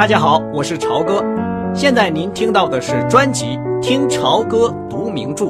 [0.00, 1.22] 大家好，我是朝哥。
[1.74, 3.44] 现在您听到的是专辑
[3.82, 5.44] 《听朝歌读名著》，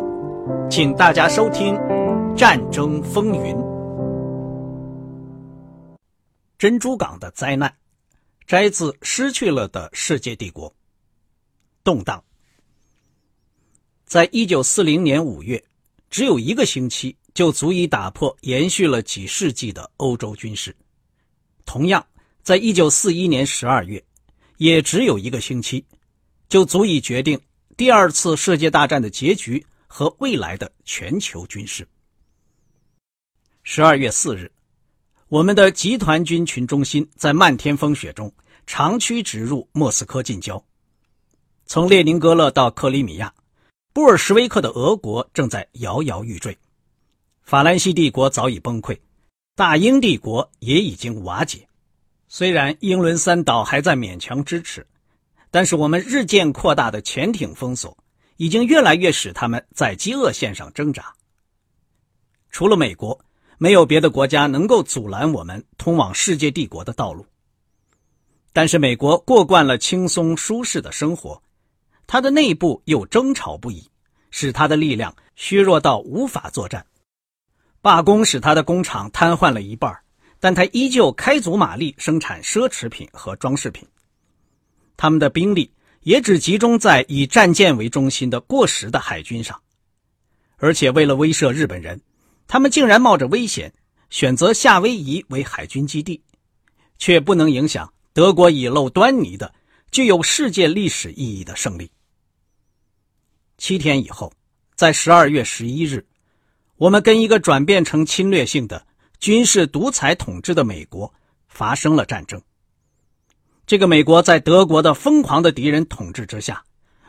[0.68, 1.74] 请大家收听
[2.34, 3.54] 《战争风云》。
[6.58, 7.72] 珍珠港的灾难，
[8.44, 10.68] 摘自《失去了的世界帝国》。
[11.84, 12.24] 动荡。
[14.04, 15.62] 在一九四零年五月，
[16.10, 20.74] 只有一个星期就足以打破延续了几世纪的欧洲军事。
[21.64, 22.04] 同样，
[22.42, 24.02] 在一九四一年十二月。
[24.60, 25.86] 也只有一个星期，
[26.46, 27.40] 就足以决定
[27.78, 31.88] 第二次世界大战的结局和未来的全球军事。
[33.62, 34.52] 十二月四日，
[35.28, 38.30] 我们的集团军群中心在漫天风雪中
[38.66, 40.62] 长驱直入莫斯科近郊。
[41.64, 43.32] 从列宁格勒到克里米亚，
[43.94, 46.58] 布尔什维克的俄国正在摇摇欲坠，
[47.40, 48.98] 法兰西帝国早已崩溃，
[49.56, 51.66] 大英帝国也已经瓦解。
[52.32, 54.86] 虽然英伦三岛还在勉强支持，
[55.50, 57.98] 但是我们日渐扩大的潜艇封锁
[58.36, 61.12] 已经越来越使他们在饥饿线上挣扎。
[62.48, 63.20] 除了美国，
[63.58, 67.26] 没有别的国家能够阻拦我们通往世界帝国的道路。
[68.52, 71.42] 但是美国过惯了轻松舒适的生活，
[72.06, 73.90] 它的内部又争吵不已，
[74.30, 76.86] 使它的力量削弱到无法作战。
[77.80, 79.98] 罢工使他的工厂瘫痪了一半。
[80.40, 83.86] 但他依旧开足马力生产奢侈品和装饰品，
[84.96, 89.60] 他们的兵力也只集中在以战舰为中心的过时的海军上，
[90.56, 92.00] 而且为了威慑日本人，
[92.48, 93.70] 他们竟然冒着危险
[94.08, 96.22] 选择夏威夷为海军基地，
[96.98, 99.54] 却不能影响德国已露端倪的
[99.90, 101.90] 具有世界历史意义的胜利。
[103.58, 104.32] 七天以后，
[104.74, 106.06] 在十二月十一日，
[106.76, 108.86] 我们跟一个转变成侵略性的。
[109.20, 111.12] 军事独裁统治的美国
[111.46, 112.40] 发生了战争。
[113.66, 116.64] 这个美国在德国的疯狂的敌人统治之下，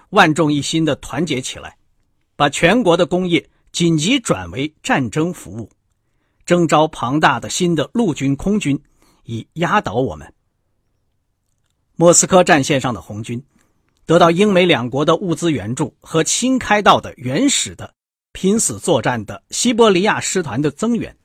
[0.10, 1.78] 万众一心的团结起来，
[2.36, 5.72] 把全国的工业紧急转为战争服务，
[6.46, 8.78] 征召庞大的新的陆军、空军，
[9.24, 10.34] 以压倒我们。
[11.96, 13.42] 莫斯科战线上的红军，
[14.06, 17.94] 得到英美两国的物资援助和新开到的原始的
[18.34, 21.16] 拼死作战的西伯利亚师团的增援。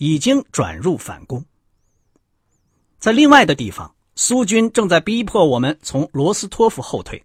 [0.00, 1.44] 已经转入反攻。
[2.98, 7.22] 在另外的地方，苏军正在逼迫我们从罗斯托夫后退。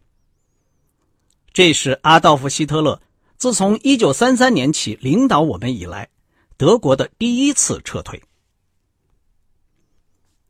[1.53, 3.01] 这是阿道夫·希特勒
[3.37, 6.09] 自从1933年起领导我们以来，
[6.57, 8.21] 德国的第一次撤退。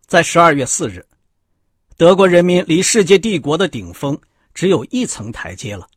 [0.08, 1.06] 在12月4日，
[1.96, 4.20] 德国人民离世界帝国的顶峰
[4.52, 5.88] 只有一层台阶了，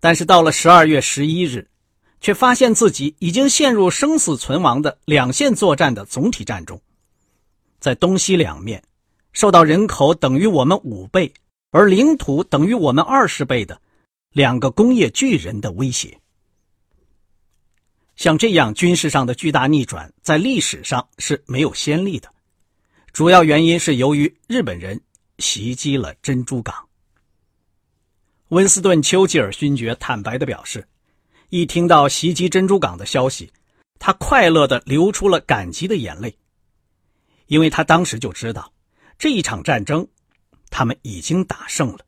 [0.00, 1.68] 但是到了12月11日。
[2.22, 6.80] 却发现自己已经陷入生死存亡的两线作战的总体战中，
[7.80, 8.80] 在东西两面，
[9.32, 11.34] 受到人口等于我们五倍，
[11.72, 13.82] 而领土等于我们二十倍的
[14.30, 16.16] 两个工业巨人的威胁。
[18.14, 22.32] 像这样军事上的巨大逆转，在历史上是没有先例的。
[23.12, 25.00] 主要原因是由于日本人
[25.38, 26.72] 袭击了珍珠港。
[28.50, 30.86] 温斯顿·丘吉尔勋爵坦白的表示。
[31.52, 33.52] 一听到袭击珍珠港的消息，
[33.98, 36.34] 他快乐的流出了感激的眼泪，
[37.46, 38.72] 因为他当时就知道
[39.18, 40.08] 这一场战争，
[40.70, 41.98] 他们已经打胜了。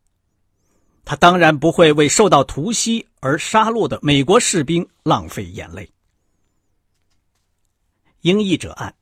[1.05, 5.87] 他当然不会为受到突袭而杀戮的美国士兵浪费眼泪。
[8.22, 8.94] 英译者案，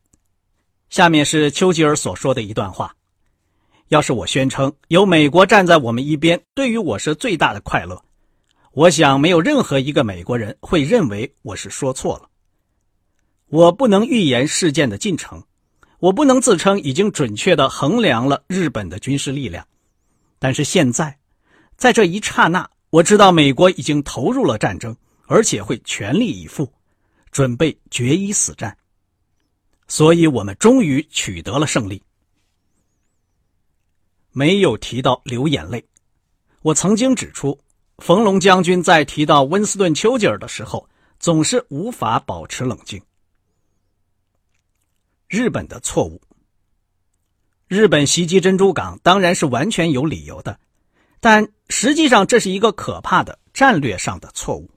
[0.90, 2.92] 下面是丘吉尔所说的一段话：
[3.90, 8.04] 要是我宣称有美国站在我们一边，对于我是最大的快乐。
[8.74, 12.30] 我想，没有任何一个美国人会认为我是说错了。
[13.48, 15.44] 我不能预言事件的进程，
[15.98, 19.68] 我不能自称已经准确的衡量了日本的军事力量。
[20.38, 21.18] 但是现在，
[21.76, 24.96] 在这一刹那，我知道美国已经投入了战争，
[25.26, 26.72] 而且会全力以赴，
[27.30, 28.78] 准备决一死战。
[29.86, 32.02] 所以，我们终于取得了胜利。
[34.30, 35.84] 没有提到流眼泪，
[36.62, 37.60] 我曾经指出。
[37.98, 43.00] 冯龙将军在提到温斯顿·丘吉尔的时候，总是无法保持冷静。
[45.28, 46.20] 日本的错误。
[47.68, 50.60] 日本袭击珍珠港当然是完全有理由的，
[51.20, 54.68] 但实际上这是一个可怕的战略上的错误。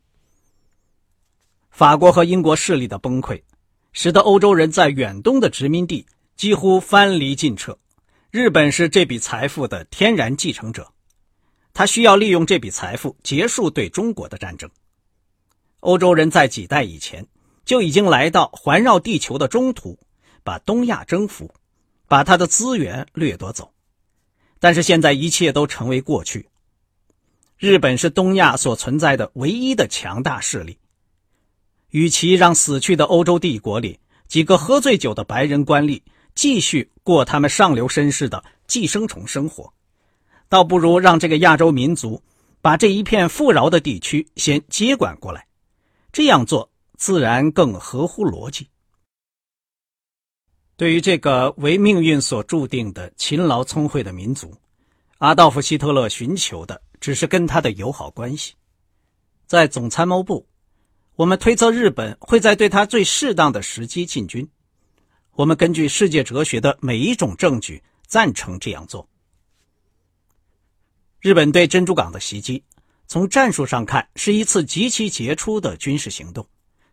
[1.72, 3.42] 法国和英国势力的崩溃，
[3.92, 6.06] 使得欧洲人在远东的殖民地
[6.38, 7.78] 几乎翻离尽撤。
[8.32, 10.90] 日本是这笔财富的天然继承者。
[11.76, 14.68] 他需要利用这笔财富结束对中国的战争。
[15.82, 17.28] 欧洲人在几代以前
[17.66, 20.00] 就已经来到环绕地球的中途，
[20.42, 21.54] 把东亚征服，
[22.08, 23.74] 把他的资源掠夺走。
[24.58, 26.48] 但是现在一切都成为过去。
[27.58, 30.80] 日本是东亚所存在的唯一的强大势力。
[31.90, 34.00] 与其让死去的欧洲帝国里
[34.30, 36.02] 几个喝醉酒的白人官吏
[36.34, 39.74] 继续过他们上流绅士的寄生虫生活，
[40.50, 42.22] 倒不如让这个亚洲民族
[42.62, 45.48] 把这一片富饶的地区先接管过来。
[46.12, 48.68] 这样做自然更合乎逻辑。
[50.78, 54.54] 对于这个为命运所注定的勤劳聪慧的民族，
[55.20, 58.54] 阿道夫·希特勒寻求的只是跟他的友好关系。
[59.48, 60.48] 在总参谋部，
[61.16, 64.50] 我们推测日本会在对他最适当的时机进军。
[65.34, 69.08] 我们根据世界哲学的每一种证据赞成这样做。
[71.26, 72.64] 日本对珍珠港的袭击，
[73.08, 76.48] 从战术上看是一次极其杰出的军事行动，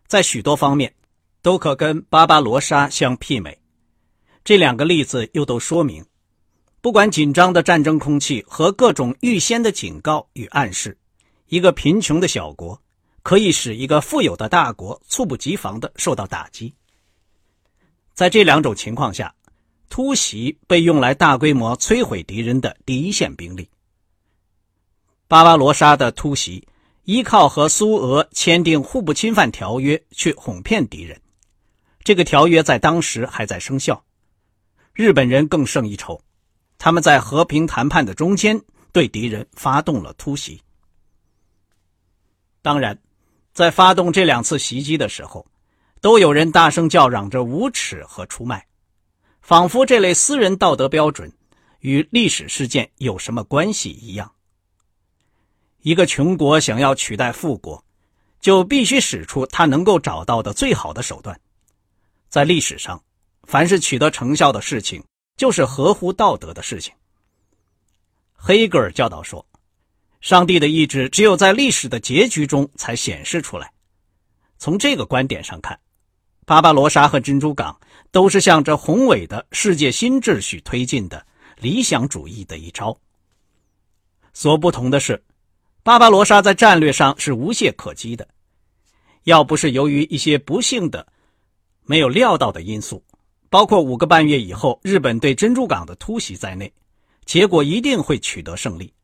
[0.06, 0.94] 在许多方面
[1.42, 3.58] 都可跟巴巴罗莎相媲美。
[4.42, 6.02] 这两个例子又都说明，
[6.80, 10.96] 不管紧张的战争空气和各种预先的警告与暗示，
[11.48, 12.82] 一个贫穷的小国
[13.22, 16.74] 可以使一个富有的大国猝不及防的受到打击。
[18.14, 19.34] 在这两种情况下，
[19.90, 23.68] 突袭被用来大规模摧毁敌人的第一线兵力。
[25.32, 26.68] 巴巴罗莎的突袭
[27.04, 31.18] 依靠和苏俄签订互不侵犯条约去哄骗敌人，
[32.04, 34.04] 这个条约在当时还在生效。
[34.92, 36.20] 日本人更胜一筹，
[36.76, 38.60] 他们在和平谈判的中间
[38.92, 40.60] 对敌人发动了突袭。
[42.60, 42.98] 当然，
[43.54, 45.46] 在发动这两次袭击的时候，
[46.02, 48.66] 都有人大声叫嚷着无耻和出卖，
[49.40, 51.32] 仿佛这类私人道德标准
[51.78, 54.30] 与历史事件有什么关系一样。
[55.82, 57.84] 一个穷国想要取代富国，
[58.40, 61.38] 就必须使出他能够找到的最好的手段，
[62.28, 63.02] 在历史上。
[63.44, 65.02] 凡是取得成效的事情，
[65.36, 66.94] 就是合乎道德的事情。
[68.32, 69.44] 黑格尔教导说，
[70.20, 73.72] 上帝的意志只有在历史的结局中才显示出来。
[74.58, 75.78] 从这个观点上看，
[76.46, 77.78] 巴巴罗莎和珍珠港
[78.12, 81.26] 都是向着宏伟的世界新秩序推进的
[81.58, 82.96] 理想主义的一招。
[84.32, 85.20] 所不同的是，
[85.82, 88.28] 巴巴罗莎在战略上是无懈可击的，
[89.24, 91.06] 要不是由于一些不幸的、
[91.84, 93.02] 没有料到的因素。
[93.50, 96.72] 包括五个半月以后日本对珍珠港的突袭在内，
[97.26, 98.94] 结果一定会取得胜利。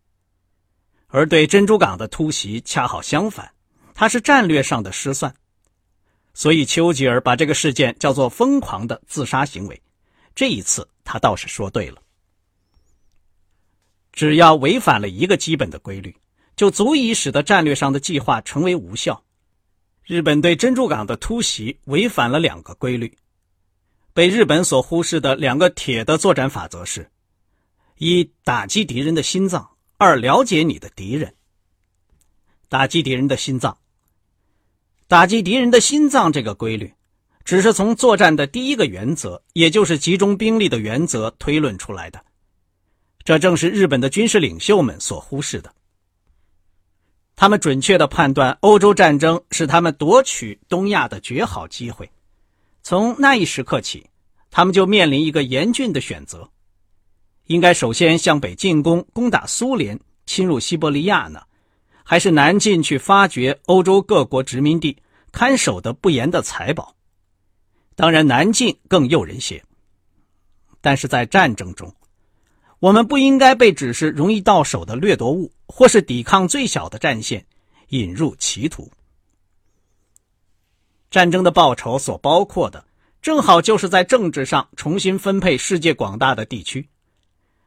[1.09, 3.53] 而对珍珠港的突袭恰好相反，
[3.93, 5.35] 它是战略上的失算。
[6.33, 9.83] 所以丘吉尔把这个事件叫做疯狂的自杀行为。
[10.35, 12.01] 这一次他倒是说对了。
[14.13, 16.17] 只要违反了一个基本的规律，
[16.59, 19.23] 就足以使得战略上的计划成为无效。
[20.05, 23.17] 日本对珍珠港的突袭违反了两个规律。
[24.13, 27.09] 被日本所忽视的两个铁的作战法则是：
[27.99, 29.63] 一、打击敌人的心脏；
[29.99, 31.33] 二、了解你的敌人。
[32.69, 33.79] 打击敌人的心脏，
[35.07, 36.93] 打击敌人的心脏这个规律，
[37.45, 42.21] 只是从作战的第一个原则，也就是集中兵力的原则推论出来的。
[43.23, 45.73] 这正是日本的军事领袖们所忽视的。
[47.41, 52.11] 他们准确的判断，欧洲战争是他们夺取东亚的绝好机会。
[52.83, 54.11] 从那一时刻起，
[54.51, 56.51] 他们就面临一个严峻的选择：
[57.45, 61.43] 应该首先向北进攻，攻打苏联，侵入西伯利亚呢，
[62.03, 64.97] 还是南进去发掘欧洲各国殖民地
[65.31, 66.97] 看守的不严的财宝？
[67.95, 69.63] 当然，南进更诱人些。
[70.81, 71.95] 但是在战争中，
[72.81, 77.45] 我们不应该被只是容易到手的掠夺物，或是抵抗最小的战线
[77.89, 78.91] 引入歧途。
[81.11, 82.85] 战争的报酬所包括的，
[83.21, 86.89] 正好就是在政治上重新分配世界广大的地区。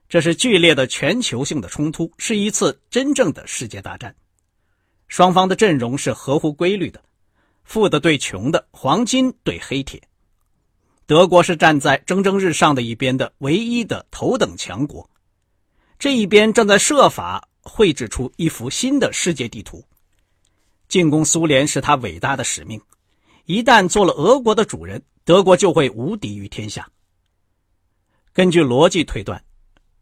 [0.08, 4.15] 这是剧烈的全球性的冲突，是一次真正的世界大战。
[5.08, 7.01] 双方的阵容是合乎规律的，
[7.63, 10.01] 富的对穷的，黄金对黑铁。
[11.12, 15.10] 德国是站在蒸蒸日上的一边的唯一的头等强国，
[16.00, 19.84] 这一边正在设法绘制出一幅新的世界地图。
[20.88, 22.82] 进攻苏联是他伟大的使命。
[23.44, 26.88] 一旦做了俄国的主人，德国就会无敌于天下。
[28.32, 29.44] 根据逻辑推断，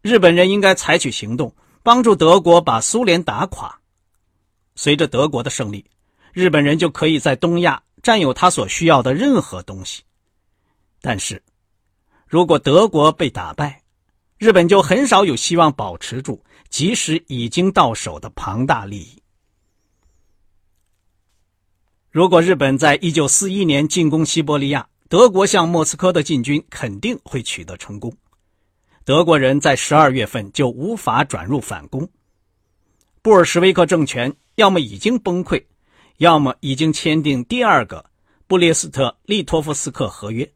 [0.02, 1.52] 日本人应该采取行动，
[1.82, 3.80] 帮助德国把苏联打垮。
[4.76, 5.84] 随着德国的胜利，
[6.32, 10.04] 日本人就可以在东亚占有他所需要的任何东西。
[11.00, 11.42] 但是，
[12.26, 13.82] 如果德国被打败，
[14.38, 19.22] 日本就很少有希望保持住即使已经到手的庞大利益。
[22.10, 28.12] 如果日本在一九四一年进攻西伯利亚，德国向莫斯科的进军肯定会取得成功。
[29.04, 32.08] 德国人在十二月份就无法转入反攻。
[33.22, 35.64] 布尔什维克政权要么已经崩溃，
[36.18, 38.04] 要么已经签订第二个
[38.46, 40.50] 布列斯特利托夫斯克合约。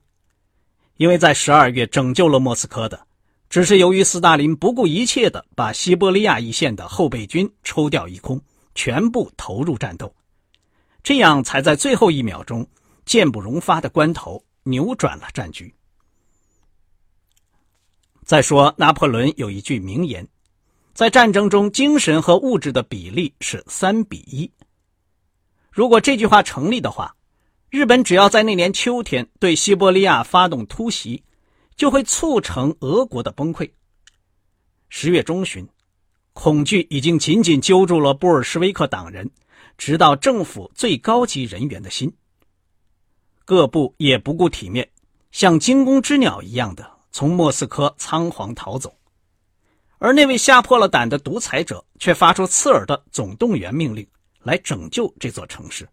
[0.97, 3.07] 因为在十二月拯救了莫斯科的，
[3.49, 8.41] 只是由于斯大林不顾一切的把西伯利亚一线的后备军抽调一空，
[8.75, 10.15] 全部投入战斗，
[11.03, 12.67] 这样才在最后一秒钟、
[13.05, 15.75] 箭不容发的关头扭转了战局。
[18.25, 20.27] 再说，拿破仑有一句名言，
[20.95, 24.51] 在战争中，精神和物质的比例是三比一。
[25.71, 27.15] 如果这句话成立的话，
[27.75, 31.25] 日本只要在那年秋天对西伯利亚发动突袭，
[31.75, 33.69] 就会促成俄国的崩溃。
[34.89, 35.69] 十月中旬，
[36.35, 39.29] 恐惧已经紧紧揪住了布尔什维克党人，
[39.77, 42.15] 直到政府最高级人员的心。
[43.45, 44.89] 各部也不顾体面，
[45.33, 46.89] 像惊弓之鸟一样的。
[47.11, 48.97] 从莫斯科仓皇逃走，
[49.99, 54.07] 而那位吓破了胆的独裁者却发出刺耳的总动员命令，
[54.45, 55.89] 来拯救这座城市。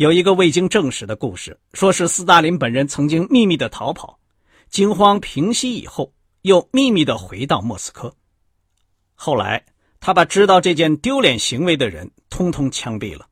[0.00, 4.18] 有一个未经证实的故事，说是斯大林本人曾经秘密的逃跑，
[4.70, 8.16] 惊慌平息以后，又秘密的回到莫斯科。
[9.14, 9.62] 后来，
[10.00, 13.28] 他把知道这件丢脸行为的人通通枪毙了。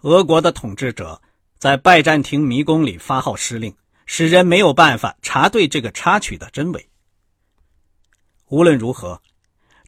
[0.00, 1.20] 俄国的统治者
[1.58, 3.76] 在拜占庭迷宫里发号施令。
[4.06, 6.88] 使人没有办法查对这个插曲的真伪。
[8.48, 9.20] 无论如何，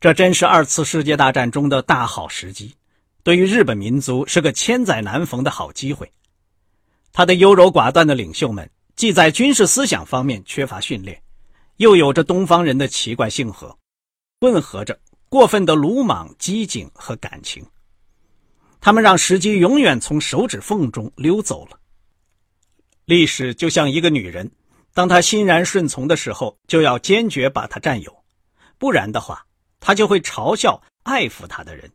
[0.00, 2.74] 这真是二次世界大战中的大好时机，
[3.22, 6.12] 对于日本民族是个千载难逢的好机会。
[7.12, 11.22] 他的优柔寡断的领袖们，既在军事思想方面缺乏训练，
[11.76, 13.76] 又有着东方人的奇怪性格，
[14.40, 14.98] 混合着
[15.28, 17.64] 过分的鲁莽、机警和感情。
[18.80, 21.78] 他们让时机永远从手指缝中溜走了。
[23.04, 24.50] 历史就像一个女人，
[24.94, 28.24] 当她欣然顺从的时候，就要坚决把她占有，
[28.78, 29.46] 不然的话，
[29.78, 31.90] 她就会嘲笑爱抚她的人，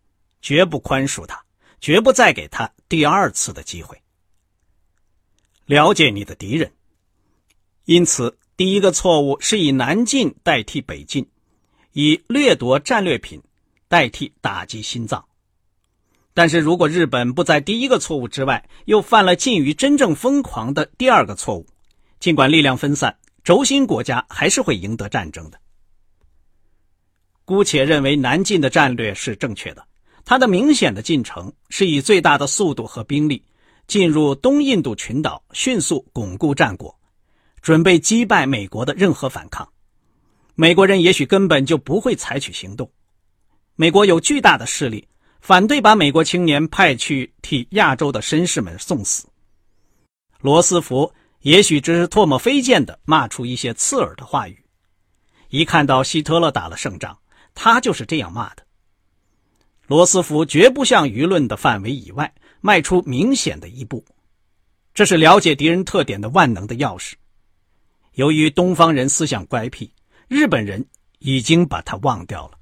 [0.48, 1.44] 绝不宽恕他，
[1.82, 4.02] 绝不再给他第二次的机会。
[5.66, 6.72] 了解你的敌人，
[7.84, 11.30] 因此第一个错误是以南进代替北进，
[11.92, 13.44] 以掠夺战略品
[13.90, 15.26] 代替打击心脏。
[16.34, 21.68] 但是如果日本不在第一个错误之外，又犯了近于真正疯狂的第二个错误，
[22.22, 25.60] 尽管力量分散，轴心国家还是会赢得战争的。
[27.44, 29.86] 姑且认为南进的战略是正确的，
[30.30, 33.42] 它的明显的进程是以最大的速度和兵力
[33.88, 36.94] 进入东印度群岛，迅速巩固战果，
[37.62, 39.66] 准备击败美国的任何反抗。
[40.56, 42.92] 美国人也许根本就不会采取行动。
[43.76, 45.08] 美国有巨大的势力。
[45.40, 49.26] 反对把美国青年派去替亚洲的绅士们送死。
[50.42, 54.62] 罗斯福也许只是唾沫飞溅的骂出一些刺耳的话语。
[55.50, 57.18] 一看到希特勒打了胜仗，
[57.54, 58.67] 他就是这样骂的。
[59.88, 64.04] 罗斯福绝不向舆论的范围以外迈出明显的一步，
[64.94, 67.14] 这是了解敌人特点的万能的钥匙。
[68.14, 69.90] 由于东方人思想乖僻，
[70.28, 70.86] 日本人
[71.20, 72.58] 已经把他忘掉了。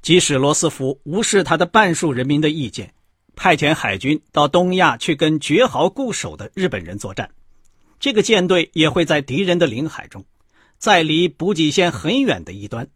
[0.00, 2.94] 即使罗斯福无视他的半数人民的意见，
[3.34, 7.28] 派遣海军到东亚去跟绝豪固守的日本人作战，
[7.98, 10.24] 这个舰队也会在敌人的领海中，
[10.78, 12.88] 在离补给线很远的一端，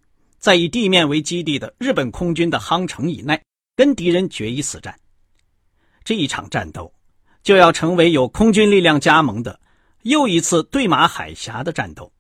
[0.45, 3.43] 在以地面为基地的日本空军的夯城以内，
[3.75, 4.95] 跟敌人决一死战。
[6.05, 6.93] 这一场战斗，
[7.43, 9.59] 就要成为有空军力量加盟的
[10.03, 12.13] 又一次对马海峡的战斗。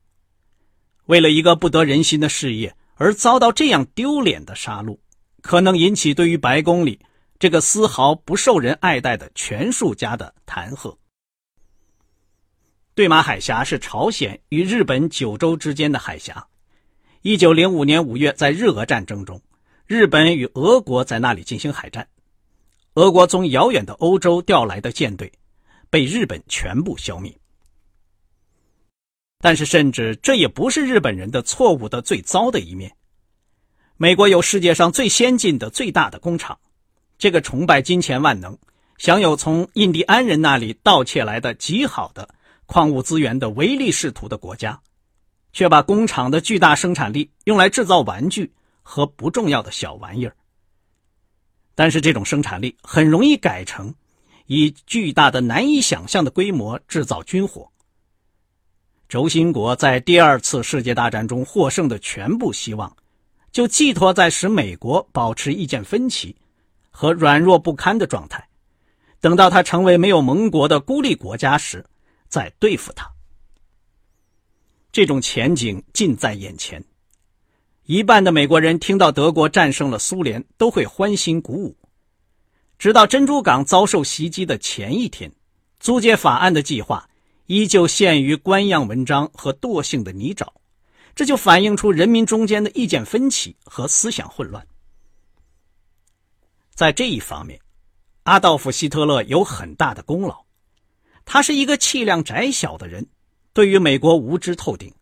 [1.04, 2.74] 为了一个不得人心的事业。
[2.96, 4.96] 而遭到这样丢脸的杀戮，
[5.42, 7.00] 可能引起对于白宫里
[7.40, 10.96] 这个丝毫不受人爱戴的权术家的弹劾。
[12.94, 16.46] 对马海峡是朝鲜与日本九州之间的海峡。
[17.26, 19.40] 一九零五年五月，在日俄战争中，
[19.86, 22.06] 日本与俄国在那里进行海战，
[22.96, 25.32] 俄国从遥远的欧洲调来的舰队，
[25.88, 27.34] 被日本全部消灭。
[29.38, 32.94] 但是，甚至这也不是日本人的错误的最糟的一面。
[33.96, 36.58] 美国有世界上最先进的、最大的工厂，
[37.16, 38.58] 这个崇拜金钱万能、
[38.98, 42.28] 享有从印第安人那里盗窃来的极好的
[42.66, 44.78] 矿物资源的唯利是图的国家，
[45.54, 50.36] 却把工厂的巨大生产力用来制造玩具和不重要的小玩意儿。
[51.74, 53.94] 但是，这种生产力很容易改成
[54.46, 57.66] 以巨大的、难以想象的规模制造军火。
[59.08, 62.94] 轴心国在第二次世界大战中获胜的全部希望，
[63.52, 66.34] 就寄托在使美国保持意见分歧
[66.90, 68.48] 和软弱不堪的状态，
[69.20, 71.84] 等到他成为没有盟国的孤立国家时，
[72.28, 73.13] 再对付他。
[74.94, 76.84] 这种前景近在眼前。
[77.82, 81.76] 一半的美国人听到德国战胜了苏联，都会欢欣鼓舞。
[82.78, 85.32] 直到珍珠港遭受袭击的前一天，
[85.80, 87.08] 租借法案的计划
[87.46, 90.46] 依旧陷于官样文章和惰性的泥沼，
[91.16, 94.64] 这就反映出人民中间的意见分歧和思想混乱。
[96.72, 97.58] 在这一方面，
[98.22, 100.44] 阿道夫·希特勒有很大的功劳。
[101.24, 103.04] 他是一个气量窄小的人，
[103.54, 104.92] 对于美国无知透顶。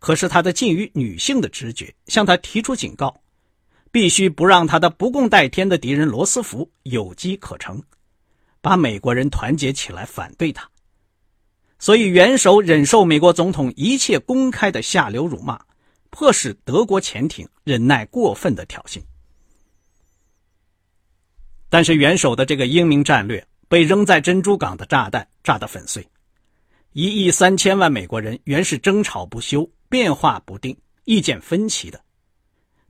[0.00, 3.22] 可是他的近于女性的直觉向他提出警告，
[3.92, 7.82] 必须不让他的不共戴天的敌人罗斯福有机可乘，
[8.60, 10.68] 把美国人团结起来反对他。
[11.78, 15.60] 所以元首忍受美国总统一切公开的下流辱骂，
[16.10, 19.00] 迫使德国潜艇忍耐过分的挑衅。
[21.68, 26.06] 但是元首的这个英明战略被扔在珍珠港的炸弹炸得粉碎，
[26.94, 29.70] 一亿三千万美国人原是争吵不休。
[29.86, 32.02] 变化不定、意见分歧的，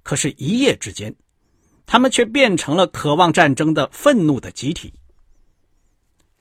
[0.02, 1.14] 可是，一夜之间，
[1.84, 4.90] 他们却变成了渴望战争的愤怒的集体。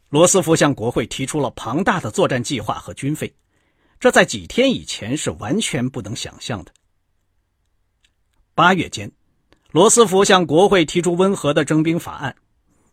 [0.07, 3.35] 罗斯福向国会提出了庞大的作战计划和军费，
[3.99, 6.71] 这在几天以前是完全不能想象的。
[8.55, 9.11] 八月间，
[9.71, 12.33] 罗斯福向国会提出温和的征兵法案，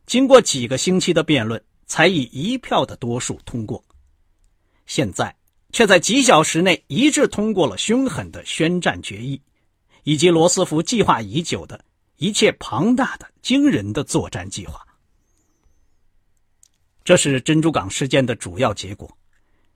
[0.07, 3.85] 经过几个星期的辩论，才以一票的多数通过。
[4.91, 5.35] 现在。
[5.73, 9.41] 却在几小时内一致通过了凶狠的宣战决议，
[10.03, 11.85] 以及罗斯福计划已久的
[12.17, 14.85] 一切庞大的、惊人的作战计划。
[17.05, 19.17] 这是珍珠港事件的主要结果，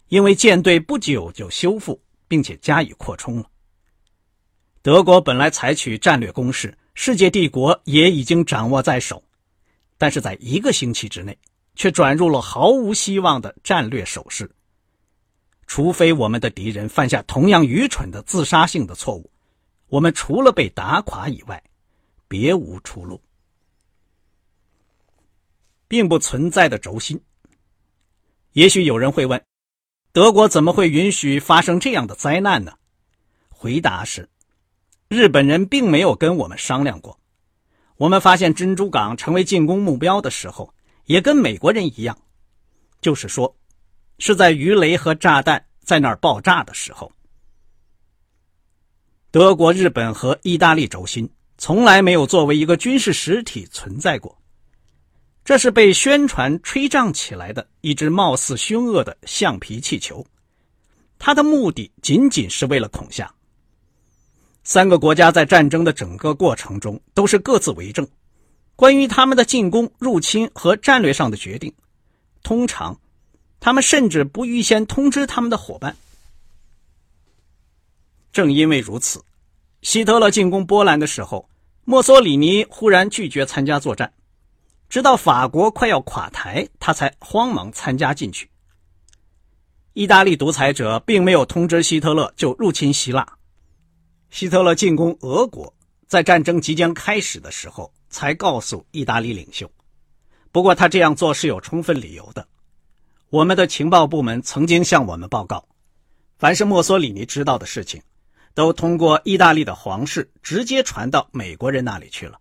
[0.08, 3.48] 因为舰队不久就修复并且加以扩充了。
[4.82, 9.22] 德国本来采取战略攻势，世界帝国也已经掌握在手，
[9.96, 11.38] 但是在一个星期之内，
[11.76, 14.50] 却转入了毫无希望的战略守势。
[15.66, 19.30] 除非我们的敌人犯下同样愚蠢的自杀性的错误，
[19.88, 21.62] 我们除了被打垮以外，
[22.28, 23.20] 别无出路。
[25.86, 27.20] 并不存在的轴心。
[28.52, 29.44] 也许有人会问：
[30.12, 32.72] 德国怎么会允许发生这样的灾难呢？
[33.48, 34.28] 回答是：
[35.08, 37.18] 日本人并没有跟我们商量过。
[37.96, 40.74] 我们发现珍珠港成为进攻目标的时候，
[41.04, 42.18] 也跟美国人一样，
[43.00, 43.54] 就是说。
[44.18, 47.12] 是在鱼雷和炸弹在那儿爆炸的时候，
[49.30, 54.38] 德国、日本和意大利轴心从来没有作为一个军事实体存在过。
[55.44, 60.24] 这是被宣传吹胀起来的一只貌似凶恶的橡皮气球，
[61.18, 63.30] 它的目的仅仅是为了恐吓。
[64.62, 68.08] 三个国家在战争的整个过程中都是各自为政，
[68.74, 71.70] 关于他们的进攻、入侵和战略上的决定，
[72.42, 72.98] 通常。
[73.64, 75.96] 他们甚至不预先通知他们的伙伴。
[78.30, 79.24] 正因为如此，
[79.80, 81.48] 希特勒进攻波兰的时候，
[81.86, 84.12] 墨索里尼忽然拒绝参加作战，
[84.90, 88.50] 直到法国快要垮台，他才慌忙参加进去。
[89.94, 93.26] 意大利独裁者并没有通知希特勒就入侵希腊，
[94.28, 95.72] 希特勒进攻俄国，
[96.06, 99.70] 在战争即将开始的时候才告诉意大利领袖。
[100.52, 102.46] 不过他这样做是有充分理由的。
[103.34, 105.66] 我们的情报部门曾经向我们报告，
[106.38, 108.00] 凡是墨索里尼知道的事情，
[108.54, 112.38] 都通过意大利的皇室直接传到美国人那里去了。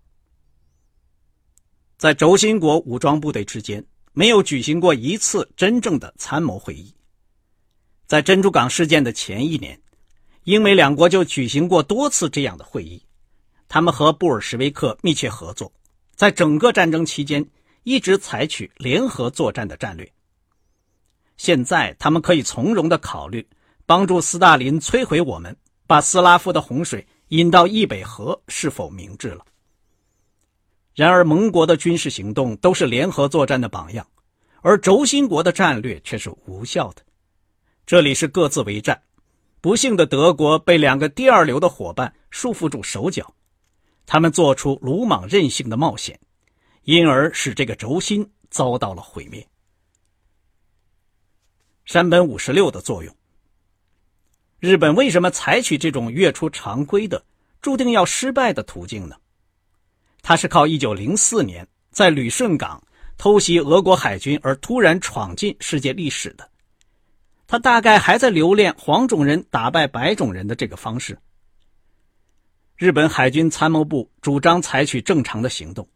[1.97, 6.93] 在轴心国武装部队之间，没有举行过一次真正的参谋会议。
[8.05, 9.81] 在珍珠港事件的前一年，
[10.43, 13.03] 英美两国就举行过多次这样的会议。
[13.67, 15.73] 他们和布尔什维克密切合作，
[16.15, 17.43] 在整个战争期间
[17.81, 20.07] 一直采取联合作战的战略。
[21.43, 23.45] 现在他们可以从容的考虑
[23.85, 29.43] 帮助斯大林摧毁我们，把斯拉夫的洪水引到易北河是否明智了。
[30.95, 34.07] 然而，盟国的军事行动都是联合作战的榜样，
[34.61, 37.01] 而轴心国的战略却是无效的。
[37.85, 39.01] 这里是各自为战，
[39.59, 43.33] 不幸的德国被两个第二流的伙伴束缚住手脚，
[44.05, 46.17] 他们做出鲁莽任性的冒险，
[46.83, 49.45] 因而使这个轴心遭到了毁灭。
[51.85, 53.13] 山本五十六的作用。
[54.59, 57.23] 日本为什么采取这种越出常规的、
[57.61, 59.15] 注定要失败的途径呢？
[60.21, 62.81] 他是靠1904年在旅顺港
[63.17, 66.49] 偷袭俄国海军而突然闯进世界历史的。
[67.45, 71.19] 他大概还在留恋黄种人打败白种人的这个方式。
[72.77, 75.87] 日本海军参谋部主张采取正常的行动，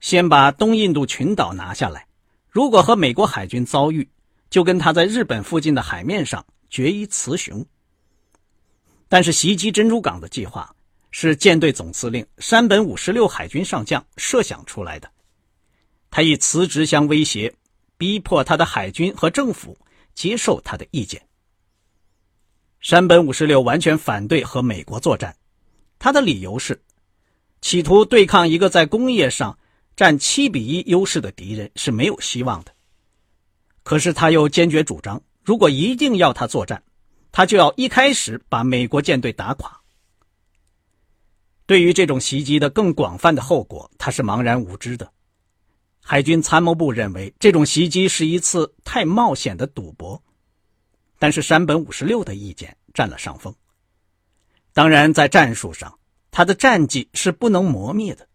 [0.00, 2.06] 先把东印度群岛拿下来。
[2.48, 4.08] 如果和美国海军遭遇，
[4.50, 7.64] 就跟他在日本附近的海面上决一雌雄。
[9.08, 10.74] 但是袭击珍珠港的计划
[11.10, 15.10] 是舰队总司令山本五十六海军上将设想出来的。
[16.10, 17.52] 他以辞职相威胁，
[17.96, 19.76] 逼迫他的海军和政府
[20.14, 21.20] 接受他的意见。
[22.80, 25.36] 山本五十六完全反对和美国作战，
[25.98, 26.80] 他的理由是，
[27.60, 29.58] 企图对抗一个在工业上
[29.96, 32.75] 占七比一优势的敌人是没有希望的。
[33.86, 36.82] 可是他又坚决主张，如果一定要他作战，
[37.30, 39.80] 他就要一开始把美国舰队打垮。
[41.66, 45.08] 对于这种袭击的更广泛的后果，他是茫然无知的。
[46.02, 50.20] 海军参谋部认为这种袭击是一次太冒险的赌博，
[51.20, 53.54] 但是山本五十六的意见占了上风。
[54.72, 55.96] 当然，在战术上，
[56.32, 58.26] 他的战绩是不能磨灭的。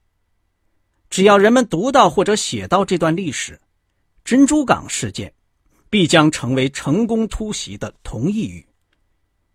[1.10, 3.60] 只要人们读到或者写到这段历史，
[4.24, 5.34] 珍珠港事件
[5.92, 8.66] 必将成为成功突袭的同义语。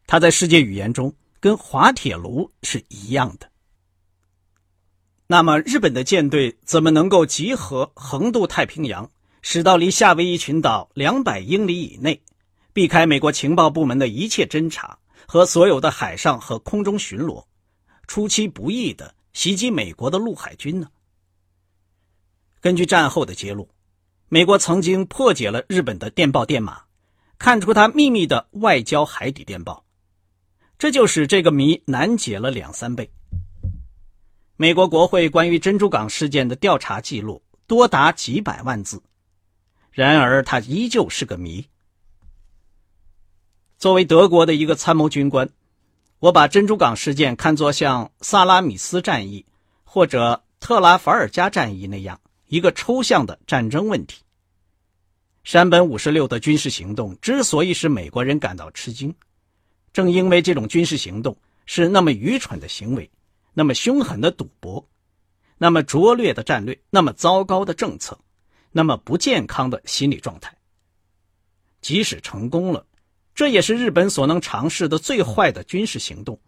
[0.06, 3.50] 它在世界语言中跟滑铁卢是一样的。
[5.26, 12.20] 那么，日本的舰队怎么能够集合横渡太平洋，驶到离夏威夷群岛两百英里以内，
[12.74, 17.42] 避开美国情报部门的一切侦查和所有的海上和空中巡逻，
[18.06, 20.88] 出其不意的袭击美国的陆海军呢？
[22.60, 23.68] 根据战后的揭露，
[24.28, 26.82] 美国曾经破解了日本的电报电码，
[27.38, 29.84] 看出他秘密的外交海底电报，
[30.78, 33.08] 这就使这个谜难解了两三倍。
[34.56, 39.00] 美国国会关于珍珠港事件的调查记录多达几百万字，
[39.92, 41.64] 然而它依旧是个谜。
[43.78, 45.48] 作为德国的一个参谋军官，
[46.18, 49.46] 我把珍珠港事件看作像萨拉米斯战役
[49.84, 54.22] 或者特拉法尔加战役那样一个抽象的战争问题。
[55.44, 59.14] 山本五十六的军事行动之所以使美国人感到吃惊，
[59.92, 63.10] 正因为这种军事行动是那么愚蠢的行为。
[63.58, 64.86] 那么凶狠的赌博，
[65.56, 68.18] 那么拙劣的战略，那么糟糕的政策，
[68.70, 70.54] 那么不健康的心理状态。
[71.80, 72.84] 即使成功了，
[73.34, 76.38] 这也是日本所能尝试的最坏的军事行动。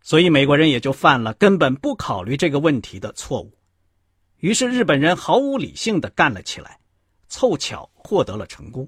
[0.00, 3.52] 所以美国人也就犯了根本不考虑这个问题的错误。
[4.44, 6.78] 于是日本人毫无理性的干了起来，
[7.28, 8.86] 凑巧获得了成功。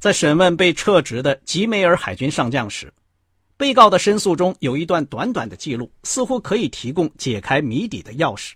[0.00, 2.92] 在审问被撤职的吉梅尔海军上将时。
[3.56, 8.54] 被告的申诉中有一段短短的记录，似乎可以提供解开谜底的钥匙。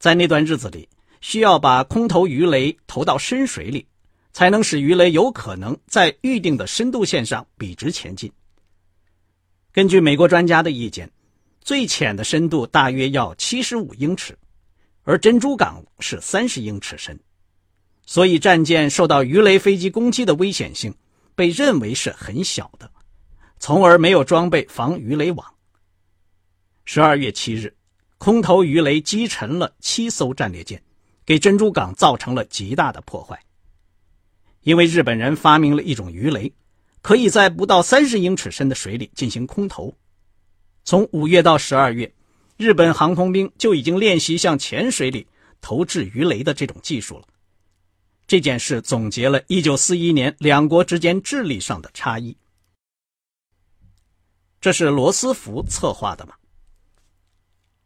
[0.00, 0.88] 在那段日子里，
[1.20, 3.86] 需要把空投鱼雷投到深水里，
[4.32, 8.32] 才能使鱼雷有可能在预定的深度线上笔直前进。
[9.72, 11.08] 根据美国专家的意见，
[11.66, 14.38] 最浅的深度大约要七十五英尺，
[15.02, 17.18] 而珍珠港是三十英尺深，
[18.06, 20.94] 所以战舰受到鱼雷飞机攻击的危险性
[21.34, 22.88] 被认为是很小的。
[23.58, 25.44] 从而没有装备防鱼雷网。
[26.84, 27.74] 十二月七日，
[28.16, 30.80] 空投鱼雷击沉了七艘战列舰，
[31.24, 33.36] 给珍珠港造成了极大的破坏。
[34.62, 36.52] 因为日本人发明了一种鱼雷，
[37.02, 39.92] 可以在不到三十英尺深的水里进行空投。
[40.86, 42.14] 从五月到十二月，
[42.56, 45.26] 日本航空兵就已经练习向浅水里
[45.60, 47.24] 投掷鱼雷的这种技术了。
[48.24, 52.36] 这件事总结了一九四一年两国之间智力上的差异。
[54.60, 56.34] 这是罗斯福策划的吗？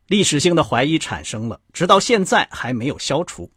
[0.07, 3.51] 历史性的怀疑产生了，直到现在还没有消除，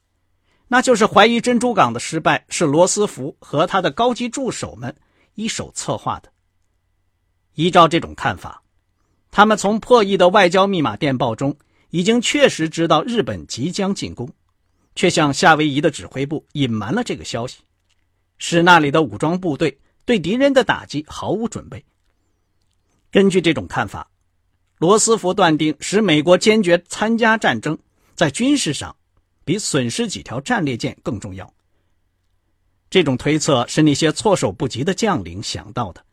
[0.70, 4.96] 那就是怀疑珍珠港的失败是罗斯福和他的高级助手们
[5.36, 6.32] 一手策划的。
[7.56, 8.62] 依照这种看法，
[9.36, 11.58] 他们从破译的外交密码电报中
[11.89, 14.30] 已经确实知道日本即将进攻，
[14.93, 17.62] 却向夏威夷的指挥部隐瞒了这个消息，
[18.38, 21.84] 使那里的武装部队对敌人的打击毫无准备。
[23.10, 24.08] 根据这种看法，
[24.78, 27.76] 罗斯福断定使美国坚决参加战争，
[28.13, 28.96] 在军事上
[29.43, 31.52] 比损失几条战列舰更重要。
[32.88, 36.06] 这种推测是那些措手不及的将领想到的，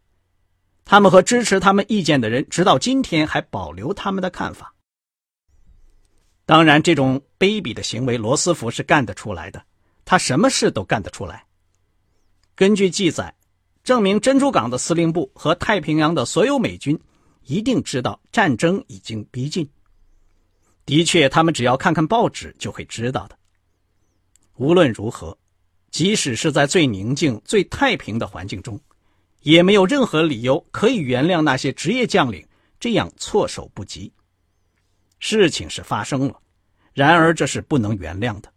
[0.91, 4.75] 他们和支持他们意见的人直到今天还保留他们的看法。
[6.45, 9.65] 当然，这种卑鄙的行为，罗斯福是干得出来的，
[10.05, 11.47] 他什么事都干得出来。
[12.57, 13.33] 根据记载。
[13.83, 17.01] 证明珍珠港的司令部和太平洋的所有美军
[17.47, 19.67] 一定知道战争已经逼近。
[20.85, 23.39] 的确，他们只要看看报纸就会知道的。
[24.57, 25.37] 无论如何，
[25.91, 28.79] 即使是在最宁静、最太平的环境中，
[29.43, 32.47] 也没有任何理由可以原谅那些职业将领
[32.79, 34.13] 这样措手不及。
[35.19, 36.41] 事情是发生了，
[36.95, 38.53] 然而这是不能原谅的。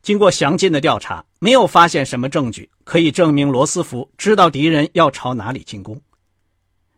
[0.00, 6.00] 经过详尽的调查，没有发现什么证据可以证明罗斯福知道敌人要朝哪里进攻。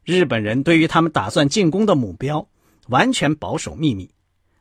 [0.05, 2.47] 日本人对于他们打算进攻的目标
[2.89, 4.11] 完全保守秘密，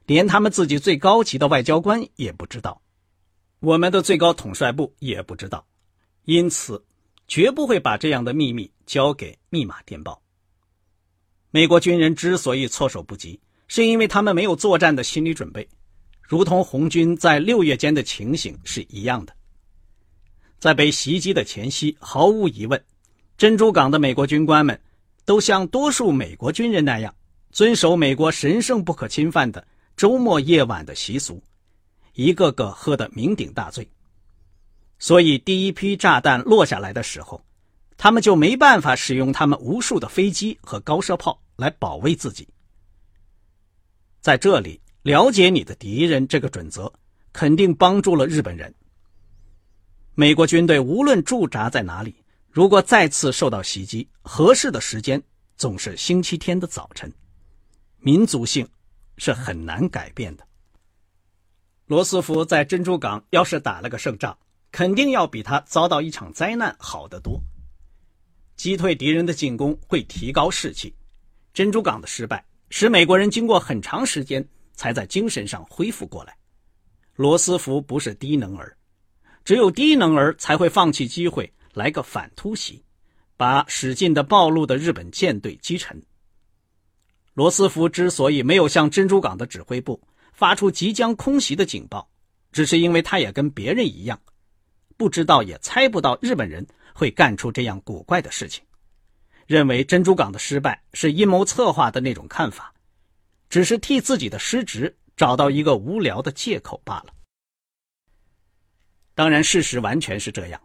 [0.05, 2.81] 连他们自己最高级的外交官也不知道，
[3.59, 5.65] 我们的最高统帅部也不知道，
[6.25, 6.83] 因此
[7.27, 10.21] 绝不会把这样的秘密交给密码电报。
[11.51, 15.67] 美国军人之所以措手不及，是因为他们没有作战的心理准备，
[16.21, 19.33] 如同红军在六月间的情形是一样的。
[20.59, 22.83] 在被袭击的前夕，毫无疑问，
[23.37, 24.79] 珍珠港的美国军官们。
[25.25, 27.15] 都像多数美国军人那样，
[27.49, 31.41] 遵守美国神圣不可侵犯的周末夜晚的习俗，
[32.13, 33.87] 一个个喝得酩酊大醉。
[35.03, 37.43] 所以，第一批炸弹落下来的时候，
[37.97, 42.47] 他们就没办法使用他们无数的飞机和高射炮来保卫自己。
[44.21, 46.89] 在这里，了解你的敌人这个准则，
[47.33, 48.73] 肯定帮助了日本人。
[50.15, 52.15] 美国军队无论驻扎在哪里。
[52.49, 55.21] 如果再次受到袭击，合适的时间
[55.57, 57.11] 总是星期天的早晨。
[57.99, 58.65] 民族性
[59.17, 60.47] 是很难改变的。
[61.87, 64.37] 罗斯福在珍珠港要是打了个胜仗，
[64.73, 67.39] 肯定要比他遭到一场灾难好得多。
[68.55, 70.93] 击退敌人的进攻会提高士气。
[71.53, 76.35] 珍珠港的失败使美国人经过很长时间才在精神上恢复过来。
[77.15, 78.75] 罗斯福不是低能儿，
[79.45, 81.53] 只有低能儿才会放弃机会。
[81.73, 82.83] 来个反突袭，
[83.35, 85.99] 把使劲的暴露的日本舰队击沉。
[87.33, 89.99] 罗斯福之所以没有向珍珠港的指挥部
[90.33, 92.07] 发出即将空袭的警报，
[92.51, 94.19] 只是因为他也跟别人一样，
[95.03, 98.63] 不知道也猜不到日本人会干出这样古怪的事情，
[99.45, 102.73] 认为珍珠港的失败是阴谋策划的那种看法，
[103.49, 107.07] 只是替自己的失职找到一个无聊的借口罢了。
[109.13, 110.61] 当然，事实完全是这样。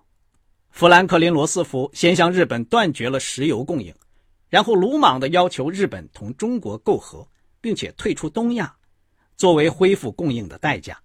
[0.70, 3.92] 富兰克林·罗斯福先向日本断绝了石油供应，
[4.48, 7.27] 然后鲁莽地要求日本同中国媾和，
[7.61, 8.72] 并且退出东亚，
[9.37, 10.96] 作为恢复供应的代价。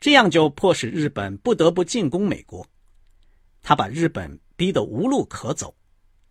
[0.00, 2.66] 这样就迫使日本不得不进攻美国。
[3.62, 5.74] 他把日本逼得无路可走，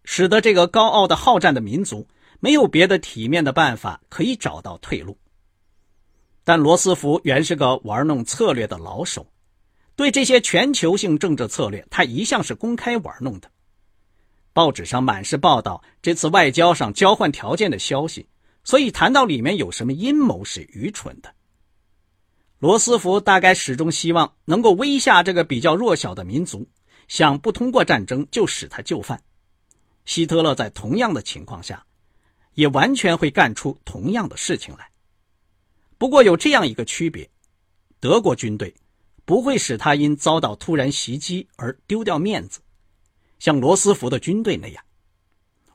[0.03, 2.07] 使得这个高傲的好战的民族
[2.39, 5.17] 没有别的体面的办法可以找到退路。
[6.43, 9.31] 但罗斯福原是个玩弄策略的老手。
[9.95, 13.51] 对这些全球性政治策略，他一向是公开玩弄的。
[14.53, 18.25] 报纸上满是报道这次外交上交换条件的消息，
[18.63, 21.35] 所以谈到里面有什么阴谋是愚蠢的。
[22.59, 26.69] 罗斯福大概始终希望能够威吓这个比较弱小的民族，
[27.07, 29.23] 想不通过战争就使他就范。
[30.05, 31.85] 希特勒在同样的情况下，
[32.53, 34.89] 也完全会干出同样的事情来。
[35.97, 37.29] 不过有这样一个区别：
[37.99, 38.75] 德国军队。
[39.25, 42.61] 不会使他因遭到突然袭击而丢掉面子，
[43.37, 44.83] 像罗斯福的军队那样。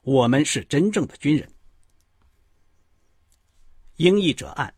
[0.02, 1.48] 我们是真正的军人。
[3.94, 4.74] 英译者按，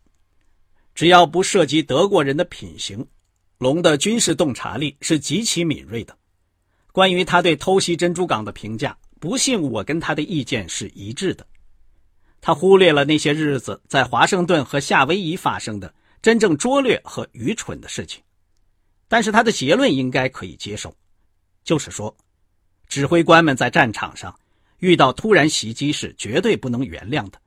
[0.97, 3.07] 只要不涉及德国人的品行，
[3.59, 6.17] 龙的军事洞察力是极其敏锐的。
[6.91, 11.45] 关于他对偷袭珍珠港的评价，不信我跟他的意见是一致的。
[12.41, 18.23] 他忽略了那些日子在华盛顿和夏威夷发生的真正拙劣和愚蠢的事情。
[19.07, 20.91] 但是他的结论应该可以接受，
[21.63, 22.17] 就是说，
[22.87, 24.35] 指挥官们在战场上
[24.79, 27.39] 遇到突然袭击是绝对不能原谅的。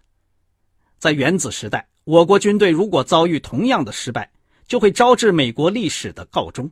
[1.00, 4.30] 在原子时代，我国军队如果遭遇同样的失败，
[4.66, 6.70] 就会招致美国历史的告终，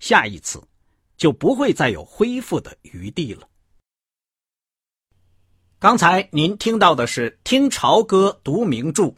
[0.00, 0.62] 下一次
[1.16, 3.48] 就不会再有恢复的余地了。
[5.78, 9.02] 刚才您听到的是听潮歌读名著《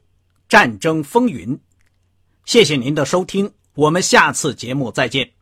[0.48, 1.56] 战争风云》，
[2.44, 3.50] 谢谢您的收听。
[3.74, 5.39] 我们下次节目再见。